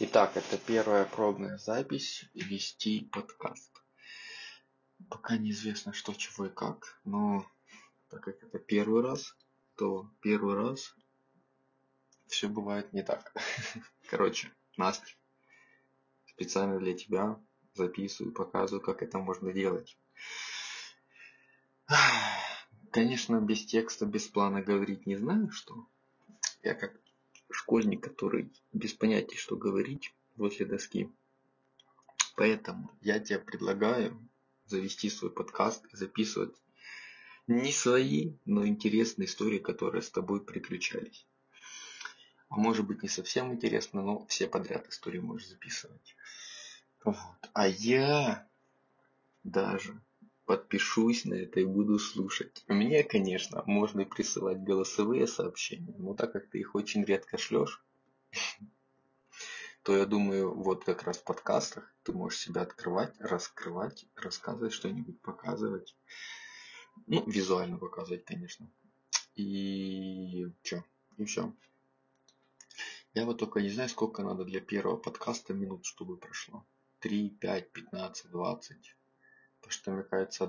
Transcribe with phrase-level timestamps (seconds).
[0.00, 3.82] Итак, это первая пробная запись вести подкаст.
[5.10, 7.44] Пока неизвестно что, чего и как, но
[8.08, 9.34] так как это первый раз,
[9.74, 10.94] то первый раз
[12.28, 13.34] все бывает не так.
[14.08, 15.08] Короче, Настя,
[16.26, 17.36] специально для тебя
[17.74, 19.98] записываю, показываю, как это можно делать.
[22.92, 25.88] Конечно, без текста, без плана говорить не знаю, что.
[26.62, 26.92] Я как
[27.68, 31.12] школьник, который без понятия, что говорить возле доски.
[32.34, 34.18] Поэтому я тебе предлагаю
[34.64, 36.56] завести свой подкаст и записывать
[37.46, 41.26] не свои, но интересные истории, которые с тобой приключались.
[42.48, 46.16] А может быть не совсем интересно, но все подряд истории можешь записывать.
[47.04, 47.16] Вот.
[47.52, 48.48] А я
[49.44, 50.00] даже
[50.48, 52.64] подпишусь на это и буду слушать.
[52.68, 57.84] Мне, конечно, можно присылать голосовые сообщения, но так как ты их очень редко шлешь,
[59.82, 65.20] то я думаю, вот как раз в подкастах ты можешь себя открывать, раскрывать, рассказывать что-нибудь,
[65.20, 65.94] показывать.
[67.06, 68.70] Ну, визуально показывать, конечно.
[69.36, 70.82] И что?
[71.18, 71.52] И все.
[73.12, 76.64] Я вот только не знаю, сколько надо для первого подкаста минут, чтобы прошло.
[77.00, 78.94] 3, 5, 15, 20.
[79.68, 80.46] Что, мне кажется,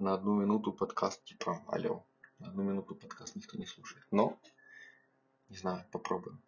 [0.00, 2.06] на одну минуту подкаст, типа, алло,
[2.38, 4.06] на одну минуту подкаст никто не слушает.
[4.10, 4.38] Но,
[5.48, 6.42] не знаю, попробуем.